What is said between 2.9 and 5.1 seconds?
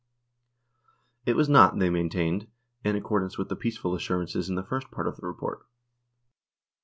accordance with the peaceful assur ances in the first part